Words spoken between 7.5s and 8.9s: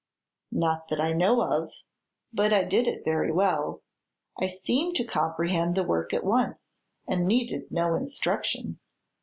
no instruction.